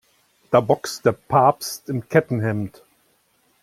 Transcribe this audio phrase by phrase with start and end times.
[0.49, 2.81] Da boxt der Papst im Kettenhemd.